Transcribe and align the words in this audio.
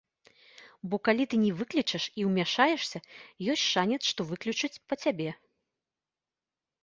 Бо 0.91 0.95
калі 1.07 1.23
ты 1.33 1.39
не 1.41 1.49
выклічаш 1.59 2.03
і 2.21 2.23
ўмяшаешся, 2.29 2.97
ёсць 3.55 3.65
шанец, 3.73 4.01
што 4.13 4.21
выклічуць 4.31 4.81
па 4.91 4.99
цябе. 5.03 5.31